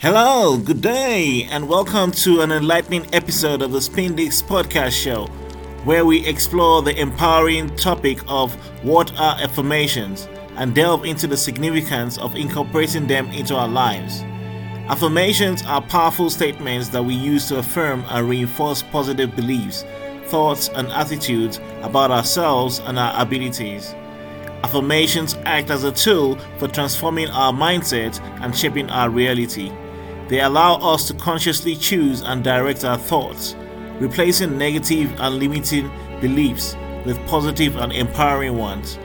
Hello, 0.00 0.56
good 0.56 0.80
day, 0.80 1.48
and 1.50 1.68
welcome 1.68 2.12
to 2.12 2.40
an 2.42 2.52
enlightening 2.52 3.12
episode 3.12 3.62
of 3.62 3.72
the 3.72 3.80
Spin 3.80 4.14
Disc 4.14 4.46
Podcast 4.46 4.92
Show, 4.92 5.26
where 5.82 6.06
we 6.06 6.24
explore 6.24 6.82
the 6.82 6.96
empowering 6.96 7.74
topic 7.74 8.20
of 8.28 8.54
what 8.84 9.10
are 9.18 9.36
affirmations 9.40 10.28
and 10.54 10.72
delve 10.72 11.04
into 11.04 11.26
the 11.26 11.36
significance 11.36 12.16
of 12.16 12.36
incorporating 12.36 13.08
them 13.08 13.26
into 13.32 13.56
our 13.56 13.66
lives. 13.66 14.22
Affirmations 14.88 15.64
are 15.66 15.82
powerful 15.82 16.30
statements 16.30 16.90
that 16.90 17.04
we 17.04 17.14
use 17.14 17.48
to 17.48 17.58
affirm 17.58 18.04
and 18.10 18.28
reinforce 18.28 18.84
positive 18.84 19.34
beliefs, 19.34 19.84
thoughts, 20.26 20.68
and 20.76 20.86
attitudes 20.92 21.58
about 21.82 22.12
ourselves 22.12 22.78
and 22.84 23.00
our 23.00 23.20
abilities. 23.20 23.96
Affirmations 24.62 25.34
act 25.44 25.70
as 25.70 25.82
a 25.82 25.90
tool 25.90 26.38
for 26.58 26.68
transforming 26.68 27.28
our 27.30 27.52
mindset 27.52 28.20
and 28.44 28.56
shaping 28.56 28.88
our 28.90 29.10
reality. 29.10 29.72
They 30.28 30.40
allow 30.40 30.74
us 30.76 31.06
to 31.08 31.14
consciously 31.14 31.74
choose 31.74 32.20
and 32.20 32.44
direct 32.44 32.84
our 32.84 32.98
thoughts, 32.98 33.56
replacing 33.98 34.58
negative 34.58 35.10
and 35.18 35.38
limiting 35.38 35.90
beliefs 36.20 36.76
with 37.06 37.18
positive 37.26 37.76
and 37.76 37.92
empowering 37.92 38.58
ones. 38.58 38.98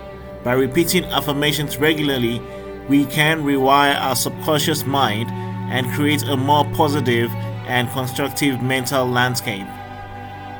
By 0.43 0.53
repeating 0.53 1.05
affirmations 1.05 1.77
regularly, 1.77 2.41
we 2.89 3.05
can 3.05 3.43
rewire 3.43 3.97
our 3.99 4.15
subconscious 4.15 4.85
mind 4.85 5.29
and 5.71 5.89
create 5.93 6.23
a 6.23 6.35
more 6.35 6.65
positive 6.71 7.31
and 7.67 7.89
constructive 7.91 8.61
mental 8.61 9.05
landscape. 9.05 9.65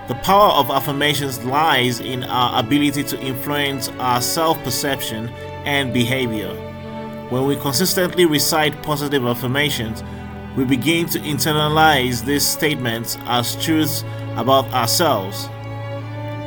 The 0.08 0.16
power 0.16 0.52
of 0.52 0.70
affirmations 0.70 1.44
lies 1.44 2.00
in 2.00 2.24
our 2.24 2.60
ability 2.60 3.04
to 3.06 3.20
influence 3.20 3.90
our 4.00 4.22
self 4.22 4.62
perception 4.64 5.30
and 5.66 5.94
behavior. 5.94 6.54
When 7.30 7.46
we 7.48 7.56
consistently 7.58 8.26
recite 8.26 8.82
positive 8.84 9.26
affirmations, 9.26 10.04
we 10.56 10.66
begin 10.66 11.08
to 11.08 11.20
internalize 11.20 12.24
these 12.24 12.46
statements 12.46 13.18
as 13.26 13.56
truths 13.64 14.04
about 14.36 14.66
ourselves. 14.72 15.48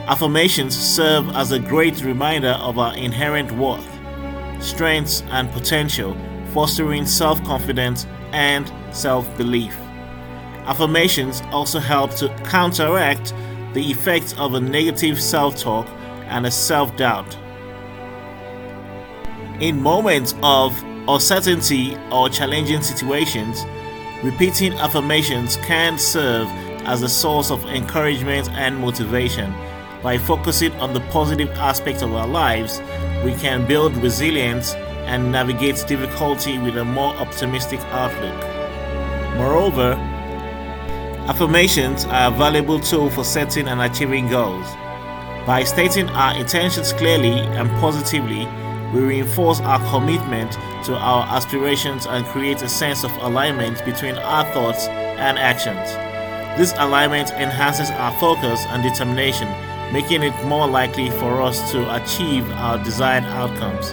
Affirmations 0.08 0.76
serve 0.76 1.28
as 1.34 1.50
a 1.50 1.58
great 1.58 2.04
reminder 2.04 2.56
of 2.60 2.78
our 2.78 2.96
inherent 2.96 3.50
worth, 3.52 3.88
strengths, 4.60 5.22
and 5.30 5.50
potential, 5.50 6.16
fostering 6.52 7.04
self 7.04 7.42
confidence 7.42 8.06
and 8.32 8.72
self 8.94 9.36
belief. 9.36 9.76
Affirmations 10.66 11.42
also 11.50 11.80
help 11.80 12.14
to 12.16 12.28
counteract 12.44 13.34
the 13.74 13.90
effects 13.90 14.32
of 14.38 14.54
a 14.54 14.60
negative 14.60 15.20
self 15.20 15.56
talk 15.56 15.88
and 16.28 16.46
a 16.46 16.50
self 16.50 16.96
doubt. 16.96 17.36
In 19.60 19.82
moments 19.82 20.34
of 20.42 20.72
uncertainty 21.08 21.96
or 22.12 22.28
challenging 22.28 22.82
situations, 22.82 23.64
Repeating 24.22 24.72
affirmations 24.74 25.58
can 25.58 25.98
serve 25.98 26.48
as 26.86 27.02
a 27.02 27.08
source 27.08 27.50
of 27.50 27.64
encouragement 27.66 28.48
and 28.52 28.78
motivation. 28.78 29.52
By 30.02 30.16
focusing 30.16 30.72
on 30.74 30.94
the 30.94 31.00
positive 31.10 31.50
aspects 31.50 32.00
of 32.00 32.14
our 32.14 32.26
lives, 32.26 32.80
we 33.24 33.34
can 33.34 33.66
build 33.66 33.94
resilience 33.98 34.72
and 35.04 35.30
navigate 35.30 35.84
difficulty 35.86 36.56
with 36.58 36.78
a 36.78 36.84
more 36.84 37.14
optimistic 37.16 37.80
outlook. 37.90 38.40
Moreover, 39.36 39.92
affirmations 41.28 42.06
are 42.06 42.32
a 42.32 42.36
valuable 42.36 42.80
tool 42.80 43.10
for 43.10 43.22
setting 43.22 43.68
and 43.68 43.82
achieving 43.82 44.28
goals. 44.28 44.66
By 45.46 45.62
stating 45.64 46.08
our 46.08 46.34
intentions 46.40 46.94
clearly 46.94 47.38
and 47.40 47.68
positively, 47.80 48.48
we 48.92 49.00
reinforce 49.00 49.60
our 49.60 49.78
commitment 49.90 50.52
to 50.84 50.94
our 50.94 51.26
aspirations 51.26 52.06
and 52.06 52.24
create 52.26 52.62
a 52.62 52.68
sense 52.68 53.04
of 53.04 53.10
alignment 53.18 53.84
between 53.84 54.16
our 54.16 54.44
thoughts 54.52 54.86
and 54.88 55.38
actions. 55.38 55.90
This 56.58 56.72
alignment 56.78 57.30
enhances 57.32 57.90
our 57.90 58.12
focus 58.18 58.64
and 58.68 58.82
determination, 58.82 59.48
making 59.92 60.22
it 60.22 60.44
more 60.44 60.66
likely 60.66 61.10
for 61.10 61.42
us 61.42 61.70
to 61.72 61.94
achieve 61.96 62.48
our 62.52 62.82
desired 62.82 63.24
outcomes. 63.24 63.92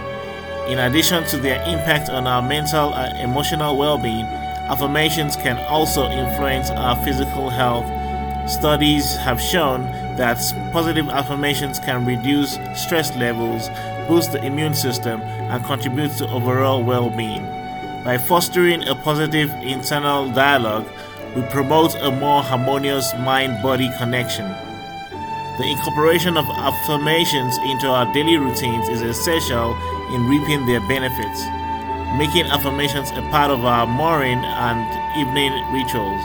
In 0.69 0.79
addition 0.79 1.25
to 1.25 1.37
their 1.37 1.61
impact 1.63 2.09
on 2.09 2.25
our 2.25 2.41
mental 2.41 2.95
and 2.95 3.19
emotional 3.19 3.77
well 3.77 3.97
being, 3.97 4.25
affirmations 4.25 5.35
can 5.35 5.57
also 5.65 6.09
influence 6.09 6.69
our 6.69 6.95
physical 7.03 7.49
health. 7.49 7.85
Studies 8.49 9.17
have 9.17 9.41
shown 9.41 9.81
that 10.15 10.37
positive 10.71 11.09
affirmations 11.09 11.79
can 11.79 12.05
reduce 12.05 12.59
stress 12.75 13.13
levels, 13.17 13.67
boost 14.07 14.31
the 14.31 14.43
immune 14.43 14.73
system, 14.73 15.21
and 15.21 15.63
contribute 15.65 16.11
to 16.17 16.29
overall 16.29 16.83
well 16.83 17.09
being. 17.09 17.43
By 18.03 18.17
fostering 18.17 18.87
a 18.87 18.95
positive 18.95 19.49
internal 19.61 20.29
dialogue, 20.31 20.87
we 21.35 21.41
promote 21.43 21.95
a 21.95 22.11
more 22.11 22.43
harmonious 22.43 23.13
mind 23.19 23.63
body 23.63 23.89
connection. 23.97 24.45
The 25.57 25.69
incorporation 25.69 26.35
of 26.35 26.45
affirmations 26.49 27.57
into 27.59 27.87
our 27.87 28.11
daily 28.13 28.37
routines 28.37 28.89
is 28.89 29.01
essential 29.01 29.73
in 30.13 30.27
reaping 30.27 30.65
their 30.65 30.81
benefits. 30.87 31.43
Making 32.17 32.45
affirmations 32.47 33.11
a 33.11 33.21
part 33.31 33.51
of 33.51 33.63
our 33.63 33.87
morning 33.87 34.37
and 34.43 35.17
evening 35.17 35.53
rituals 35.73 36.23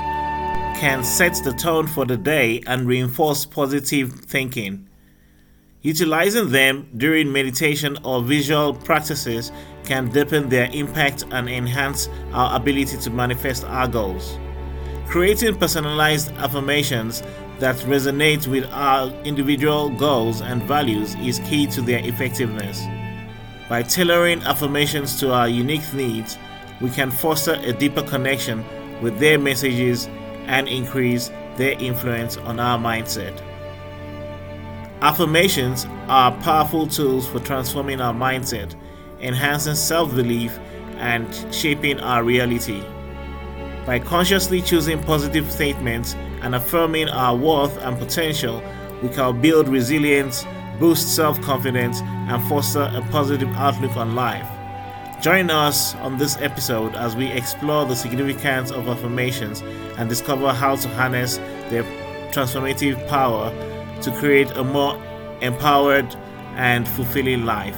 can 0.79 1.03
set 1.03 1.35
the 1.45 1.53
tone 1.53 1.87
for 1.87 2.05
the 2.05 2.17
day 2.17 2.63
and 2.67 2.87
reinforce 2.87 3.45
positive 3.45 4.13
thinking. 4.13 4.89
Utilizing 5.83 6.51
them 6.51 6.89
during 6.97 7.31
meditation 7.31 7.97
or 8.03 8.21
visual 8.21 8.75
practices 8.75 9.53
can 9.85 10.09
deepen 10.11 10.49
their 10.49 10.69
impact 10.73 11.25
and 11.31 11.49
enhance 11.49 12.09
our 12.33 12.57
ability 12.57 12.97
to 12.99 13.11
manifest 13.11 13.65
our 13.65 13.87
goals. 13.87 14.37
Creating 15.07 15.57
personalized 15.57 16.33
affirmations 16.33 17.23
that 17.61 17.77
resonate 17.87 18.49
with 18.49 18.65
our 18.73 19.09
individual 19.23 19.89
goals 19.91 20.41
and 20.41 20.63
values 20.65 21.15
is 21.17 21.39
key 21.41 21.67
to 21.69 21.81
their 21.81 22.05
effectiveness. 22.05 22.85
By 23.69 23.83
tailoring 23.83 24.43
affirmations 24.43 25.21
to 25.21 25.33
our 25.33 25.49
unique 25.49 25.95
needs, 25.95 26.39
we 26.81 26.91
can 26.91 27.11
foster 27.13 27.55
a 27.55 27.73
deeper 27.73 28.03
connection 28.03 28.65
with 29.01 29.19
their 29.21 29.39
messages 29.39 30.09
and 30.47 30.67
increase 30.67 31.31
their 31.57 31.79
influence 31.79 32.37
on 32.37 32.59
our 32.59 32.79
mindset. 32.79 33.41
Affirmations 35.01 35.87
are 36.09 36.33
powerful 36.43 36.85
tools 36.85 37.29
for 37.29 37.39
transforming 37.39 38.01
our 38.01 38.13
mindset, 38.13 38.75
enhancing 39.21 39.77
self 39.77 40.13
belief, 40.13 40.59
and 40.97 41.55
shaping 41.55 42.01
our 42.01 42.25
reality. 42.25 42.83
By 43.87 44.01
consciously 44.01 44.61
choosing 44.61 45.01
positive 45.01 45.53
statements 45.53 46.17
and 46.43 46.57
affirming 46.57 47.09
our 47.11 47.37
worth 47.37 47.79
and 47.79 47.97
potential, 47.97 48.61
we 49.01 49.09
can 49.11 49.41
build 49.41 49.69
resilience, 49.69 50.45
boost 50.81 51.15
self 51.15 51.41
confidence, 51.43 52.01
and 52.01 52.43
foster 52.49 52.91
a 52.93 53.01
positive 53.13 53.51
outlook 53.51 53.97
on 53.97 54.17
life. 54.17 54.49
Join 55.23 55.49
us 55.49 55.95
on 55.97 56.19
this 56.19 56.37
episode 56.41 56.97
as 56.97 57.15
we 57.15 57.27
explore 57.27 57.87
the 57.87 57.95
significance 57.95 58.73
of 58.73 58.89
affirmations 58.89 59.61
and 59.97 60.09
discover 60.09 60.53
how 60.53 60.75
to 60.75 60.89
harness 60.89 61.37
their 61.71 61.85
transformative 62.33 63.07
power 63.09 63.53
to 64.03 64.11
create 64.13 64.51
a 64.53 64.65
more 64.65 65.01
empowered 65.41 66.15
and 66.57 66.89
fulfilling 66.89 67.45
life. 67.45 67.77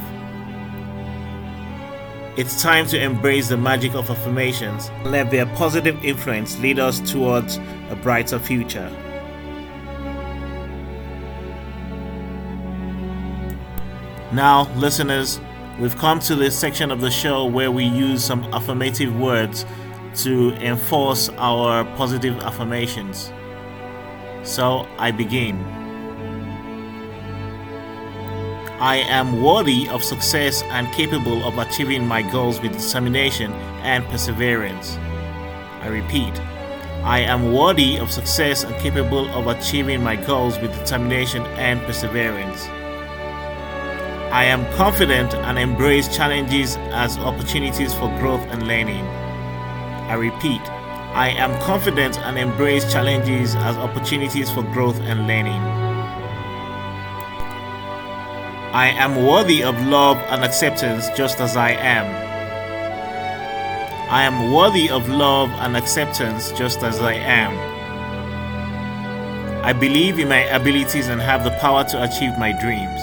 It's 2.36 2.62
time 2.62 2.86
to 2.86 3.02
embrace 3.02 3.48
the 3.48 3.56
magic 3.56 3.94
of 3.94 4.08
affirmations 4.08 4.88
and 4.88 5.10
let 5.10 5.30
their 5.30 5.46
positive 5.46 6.02
influence 6.04 6.58
lead 6.60 6.78
us 6.78 7.00
towards 7.00 7.58
a 7.90 7.98
brighter 8.00 8.38
future. 8.38 8.90
Now, 14.32 14.72
listeners, 14.76 15.40
we've 15.80 15.96
come 15.96 16.20
to 16.20 16.36
this 16.36 16.56
section 16.56 16.92
of 16.92 17.00
the 17.00 17.10
show 17.10 17.46
where 17.46 17.72
we 17.72 17.84
use 17.84 18.24
some 18.24 18.44
affirmative 18.54 19.18
words 19.18 19.66
to 20.22 20.52
enforce 20.54 21.28
our 21.30 21.84
positive 21.96 22.38
affirmations. 22.40 23.32
So 24.44 24.86
I 24.98 25.10
begin. 25.10 25.79
I 28.80 28.96
am 28.96 29.42
worthy 29.42 29.90
of 29.90 30.02
success 30.02 30.62
and 30.70 30.90
capable 30.94 31.44
of 31.44 31.58
achieving 31.58 32.08
my 32.08 32.22
goals 32.22 32.62
with 32.62 32.72
determination 32.72 33.52
and 33.82 34.02
perseverance. 34.06 34.96
I 35.82 35.88
repeat, 35.88 36.40
I 37.04 37.18
am 37.18 37.52
worthy 37.52 37.98
of 37.98 38.10
success 38.10 38.64
and 38.64 38.74
capable 38.76 39.28
of 39.32 39.48
achieving 39.48 40.02
my 40.02 40.16
goals 40.16 40.58
with 40.60 40.72
determination 40.72 41.42
and 41.60 41.82
perseverance. 41.82 42.64
I 44.32 44.44
am 44.44 44.64
confident 44.78 45.34
and 45.34 45.58
embrace 45.58 46.08
challenges 46.16 46.78
as 46.92 47.18
opportunities 47.18 47.92
for 47.92 48.08
growth 48.18 48.46
and 48.48 48.66
learning. 48.66 49.04
I 50.08 50.14
repeat, 50.14 50.62
I 51.12 51.34
am 51.36 51.52
confident 51.60 52.18
and 52.20 52.38
embrace 52.38 52.90
challenges 52.90 53.56
as 53.56 53.76
opportunities 53.76 54.50
for 54.50 54.62
growth 54.62 54.98
and 55.00 55.26
learning. 55.26 55.89
I 58.72 58.90
am 58.90 59.26
worthy 59.26 59.64
of 59.64 59.84
love 59.84 60.16
and 60.28 60.44
acceptance 60.44 61.08
just 61.16 61.40
as 61.40 61.56
I 61.56 61.70
am. 61.70 62.06
I 64.08 64.22
am 64.22 64.52
worthy 64.52 64.88
of 64.88 65.08
love 65.08 65.50
and 65.58 65.76
acceptance 65.76 66.52
just 66.52 66.84
as 66.84 67.00
I 67.00 67.14
am. 67.14 67.50
I 69.64 69.72
believe 69.72 70.20
in 70.20 70.28
my 70.28 70.42
abilities 70.42 71.08
and 71.08 71.20
have 71.20 71.42
the 71.42 71.50
power 71.58 71.82
to 71.82 72.04
achieve 72.04 72.38
my 72.38 72.52
dreams. 72.52 73.00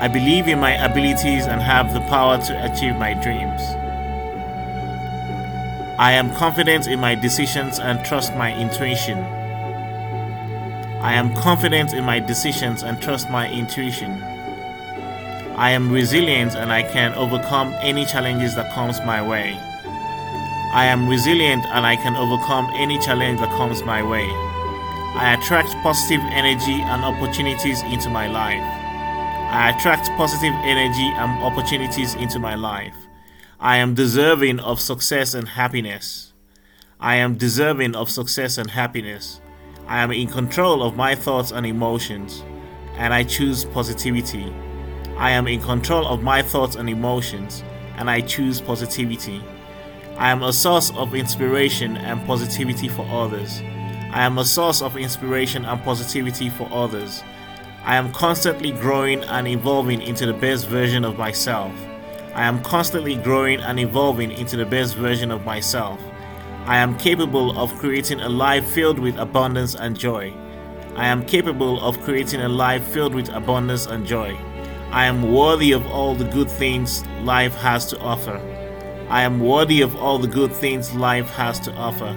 I 0.00 0.08
believe 0.10 0.48
in 0.48 0.58
my 0.58 0.72
abilities 0.82 1.46
and 1.46 1.60
have 1.60 1.92
the 1.92 2.00
power 2.08 2.38
to 2.38 2.72
achieve 2.72 2.96
my 2.96 3.12
dreams. 3.12 3.60
I 5.98 6.12
am 6.12 6.34
confident 6.36 6.86
in 6.86 7.00
my 7.00 7.14
decisions 7.14 7.78
and 7.78 8.02
trust 8.02 8.34
my 8.34 8.58
intuition. 8.58 9.37
I 11.00 11.14
am 11.14 11.32
confident 11.36 11.94
in 11.94 12.02
my 12.02 12.18
decisions 12.18 12.82
and 12.82 13.00
trust 13.00 13.30
my 13.30 13.48
intuition. 13.52 14.10
I 15.56 15.70
am 15.70 15.92
resilient 15.92 16.56
and 16.56 16.72
I 16.72 16.82
can 16.82 17.14
overcome 17.14 17.72
any 17.80 18.04
challenges 18.04 18.56
that 18.56 18.72
comes 18.74 19.00
my 19.02 19.22
way. 19.22 19.56
I 20.74 20.86
am 20.86 21.08
resilient 21.08 21.64
and 21.66 21.86
I 21.86 21.94
can 21.94 22.16
overcome 22.16 22.68
any 22.74 22.98
challenge 22.98 23.38
that 23.38 23.48
comes 23.56 23.84
my 23.84 24.02
way. 24.02 24.26
I 25.14 25.36
attract 25.38 25.68
positive 25.84 26.20
energy 26.32 26.82
and 26.82 27.04
opportunities 27.04 27.80
into 27.82 28.10
my 28.10 28.26
life. 28.26 28.62
I 29.50 29.70
attract 29.70 30.10
positive 30.16 30.54
energy 30.64 31.08
and 31.16 31.42
opportunities 31.44 32.14
into 32.14 32.40
my 32.40 32.56
life. 32.56 32.94
I 33.60 33.76
am 33.76 33.94
deserving 33.94 34.58
of 34.60 34.80
success 34.80 35.32
and 35.32 35.48
happiness. 35.48 36.32
I 36.98 37.16
am 37.16 37.36
deserving 37.36 37.94
of 37.94 38.10
success 38.10 38.58
and 38.58 38.70
happiness. 38.70 39.40
I 39.88 40.02
am 40.02 40.12
in 40.12 40.28
control 40.28 40.82
of 40.82 40.96
my 40.96 41.14
thoughts 41.14 41.50
and 41.50 41.64
emotions, 41.64 42.44
and 42.96 43.14
I 43.14 43.24
choose 43.24 43.64
positivity. 43.64 44.54
I 45.16 45.30
am 45.30 45.48
in 45.48 45.62
control 45.62 46.06
of 46.06 46.22
my 46.22 46.42
thoughts 46.42 46.76
and 46.76 46.90
emotions, 46.90 47.64
and 47.96 48.10
I 48.10 48.20
choose 48.20 48.60
positivity. 48.60 49.42
I 50.18 50.30
am 50.30 50.42
a 50.42 50.52
source 50.52 50.90
of 50.90 51.14
inspiration 51.14 51.96
and 51.96 52.22
positivity 52.26 52.88
for 52.88 53.06
others. 53.06 53.62
I 54.12 54.24
am 54.24 54.36
a 54.36 54.44
source 54.44 54.82
of 54.82 54.98
inspiration 54.98 55.64
and 55.64 55.82
positivity 55.82 56.50
for 56.50 56.68
others. 56.70 57.22
I 57.82 57.96
am 57.96 58.12
constantly 58.12 58.72
growing 58.72 59.22
and 59.24 59.48
evolving 59.48 60.02
into 60.02 60.26
the 60.26 60.34
best 60.34 60.68
version 60.68 61.02
of 61.02 61.16
myself. 61.16 61.72
I 62.34 62.44
am 62.44 62.62
constantly 62.62 63.16
growing 63.16 63.60
and 63.60 63.80
evolving 63.80 64.32
into 64.32 64.58
the 64.58 64.66
best 64.66 64.96
version 64.96 65.30
of 65.30 65.46
myself. 65.46 65.98
I 66.68 66.76
am 66.76 66.98
capable 66.98 67.58
of 67.58 67.74
creating 67.78 68.20
a 68.20 68.28
life 68.28 68.62
filled 68.62 68.98
with 68.98 69.16
abundance 69.16 69.74
and 69.74 69.98
joy. 69.98 70.34
I 70.96 71.06
am 71.06 71.24
capable 71.24 71.80
of 71.80 71.98
creating 72.02 72.42
a 72.42 72.48
life 72.50 72.84
filled 72.84 73.14
with 73.14 73.30
abundance 73.30 73.86
and 73.86 74.06
joy. 74.06 74.36
I 74.90 75.06
am 75.06 75.32
worthy 75.32 75.72
of 75.72 75.86
all 75.86 76.14
the 76.14 76.26
good 76.26 76.50
things 76.50 77.06
life 77.22 77.54
has 77.54 77.86
to 77.86 77.98
offer. 78.00 78.36
I 79.08 79.22
am 79.22 79.40
worthy 79.40 79.80
of 79.80 79.96
all 79.96 80.18
the 80.18 80.28
good 80.28 80.52
things 80.52 80.94
life 80.94 81.30
has 81.30 81.58
to 81.60 81.72
offer. 81.72 82.14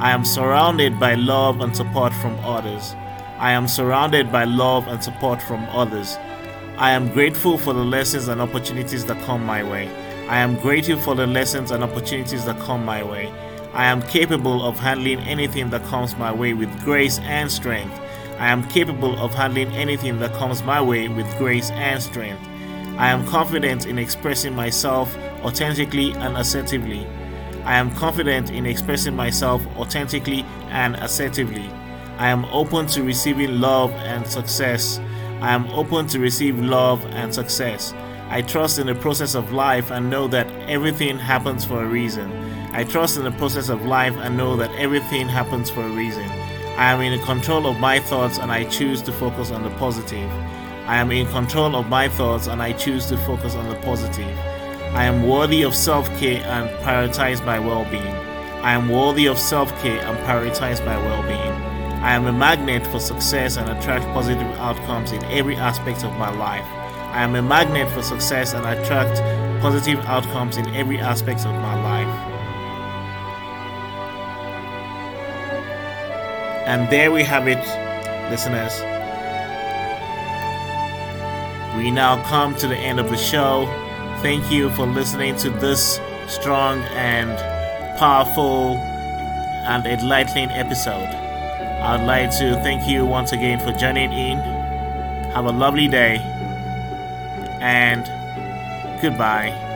I 0.00 0.10
am 0.10 0.24
surrounded 0.24 0.98
by 0.98 1.14
love 1.14 1.60
and 1.60 1.76
support 1.76 2.12
from 2.14 2.36
others. 2.40 2.94
I 3.38 3.52
am 3.52 3.68
surrounded 3.68 4.32
by 4.32 4.42
love 4.42 4.88
and 4.88 5.00
support 5.00 5.40
from 5.40 5.64
others. 5.70 6.16
I 6.76 6.90
am 6.90 7.12
grateful 7.12 7.56
for 7.56 7.72
the 7.72 7.84
lessons 7.84 8.26
and 8.26 8.40
opportunities 8.40 9.04
that 9.04 9.24
come 9.26 9.46
my 9.46 9.62
way. 9.62 9.86
I 10.28 10.38
am 10.38 10.56
grateful 10.56 10.98
for 10.98 11.14
the 11.14 11.28
lessons 11.28 11.70
and 11.70 11.84
opportunities 11.84 12.44
that 12.46 12.58
come 12.58 12.84
my 12.84 13.04
way. 13.04 13.32
I 13.74 13.86
am 13.86 14.02
capable 14.02 14.62
of 14.62 14.78
handling 14.78 15.20
anything 15.20 15.70
that 15.70 15.82
comes 15.84 16.14
my 16.16 16.30
way 16.30 16.52
with 16.52 16.84
grace 16.84 17.18
and 17.20 17.50
strength. 17.50 17.98
I 18.38 18.48
am 18.48 18.68
capable 18.68 19.18
of 19.18 19.32
handling 19.32 19.72
anything 19.72 20.18
that 20.18 20.34
comes 20.34 20.62
my 20.62 20.82
way 20.82 21.08
with 21.08 21.26
grace 21.38 21.70
and 21.70 22.02
strength. 22.02 22.42
I 22.98 23.08
am 23.08 23.26
confident 23.26 23.86
in 23.86 23.98
expressing 23.98 24.54
myself 24.54 25.16
authentically 25.42 26.12
and 26.14 26.36
assertively. 26.36 27.06
I 27.64 27.78
am 27.78 27.94
confident 27.94 28.50
in 28.50 28.66
expressing 28.66 29.16
myself 29.16 29.64
authentically 29.76 30.44
and 30.68 30.96
assertively. 30.96 31.70
I 32.18 32.28
am 32.28 32.44
open 32.46 32.86
to 32.88 33.02
receiving 33.02 33.60
love 33.60 33.92
and 33.92 34.26
success. 34.26 34.98
I 35.40 35.52
am 35.54 35.66
open 35.68 36.08
to 36.08 36.18
receive 36.18 36.58
love 36.58 37.04
and 37.06 37.32
success. 37.32 37.94
I 38.28 38.42
trust 38.42 38.78
in 38.78 38.86
the 38.86 38.94
process 38.94 39.34
of 39.34 39.52
life 39.52 39.90
and 39.90 40.10
know 40.10 40.28
that 40.28 40.50
everything 40.68 41.18
happens 41.18 41.64
for 41.64 41.82
a 41.82 41.86
reason. 41.86 42.30
I 42.74 42.84
trust 42.84 43.18
in 43.18 43.24
the 43.24 43.32
process 43.32 43.68
of 43.68 43.84
life 43.84 44.16
and 44.16 44.34
know 44.34 44.56
that 44.56 44.74
everything 44.76 45.28
happens 45.28 45.68
for 45.68 45.82
a 45.82 45.90
reason. 45.90 46.24
I 46.78 46.90
am 46.92 47.02
in 47.02 47.20
control 47.20 47.66
of 47.66 47.78
my 47.78 48.00
thoughts 48.00 48.38
and 48.38 48.50
I 48.50 48.64
choose 48.64 49.02
to 49.02 49.12
focus 49.12 49.50
on 49.50 49.62
the 49.62 49.68
positive. 49.72 50.30
I 50.86 50.96
am 50.96 51.10
in 51.12 51.26
control 51.26 51.76
of 51.76 51.88
my 51.88 52.08
thoughts 52.08 52.46
and 52.46 52.62
I 52.62 52.72
choose 52.72 53.04
to 53.06 53.18
focus 53.18 53.56
on 53.56 53.68
the 53.68 53.74
positive. 53.82 54.38
I 54.94 55.04
am 55.04 55.28
worthy 55.28 55.64
of 55.64 55.74
self 55.74 56.08
care 56.18 56.42
and 56.46 56.70
prioritize 56.82 57.44
my 57.44 57.58
well 57.58 57.84
being. 57.90 58.16
I 58.64 58.72
am 58.72 58.88
worthy 58.88 59.26
of 59.26 59.38
self 59.38 59.68
care 59.82 60.00
and 60.00 60.16
prioritize 60.26 60.82
my 60.82 60.96
well 60.96 61.22
being. 61.24 61.72
I 62.02 62.14
am 62.14 62.26
a 62.26 62.32
magnet 62.32 62.86
for 62.86 63.00
success 63.00 63.58
and 63.58 63.68
attract 63.68 64.06
positive 64.14 64.50
outcomes 64.56 65.12
in 65.12 65.22
every 65.26 65.56
aspect 65.56 66.04
of 66.04 66.12
my 66.14 66.30
life. 66.30 66.64
I 67.12 67.22
am 67.22 67.34
a 67.34 67.42
magnet 67.42 67.90
for 67.90 68.00
success 68.02 68.54
and 68.54 68.64
attract 68.64 69.20
positive 69.60 69.98
outcomes 70.06 70.56
in 70.56 70.66
every 70.74 70.98
aspect 70.98 71.40
of 71.40 71.54
my 71.54 71.74
life. 71.82 71.91
And 76.66 76.88
there 76.90 77.10
we 77.10 77.24
have 77.24 77.48
it, 77.48 77.58
listeners. 78.30 78.72
We 81.76 81.90
now 81.90 82.22
come 82.28 82.54
to 82.56 82.68
the 82.68 82.76
end 82.76 83.00
of 83.00 83.08
the 83.10 83.16
show. 83.16 83.66
Thank 84.22 84.50
you 84.50 84.70
for 84.70 84.86
listening 84.86 85.36
to 85.36 85.50
this 85.50 86.00
strong 86.28 86.78
and 86.94 87.36
powerful 87.98 88.76
and 89.66 89.86
enlightening 89.86 90.50
episode. 90.50 91.08
I'd 91.82 92.04
like 92.06 92.30
to 92.38 92.54
thank 92.62 92.88
you 92.88 93.04
once 93.06 93.32
again 93.32 93.58
for 93.58 93.72
joining 93.72 94.12
in. 94.12 94.38
Have 95.32 95.46
a 95.46 95.52
lovely 95.52 95.88
day 95.88 96.18
and 97.60 98.04
goodbye. 99.00 99.71